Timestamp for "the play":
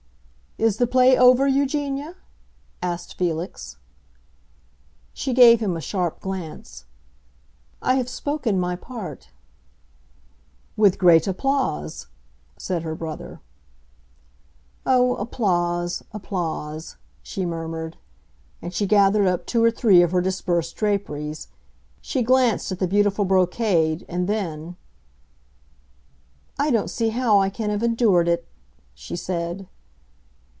0.77-1.17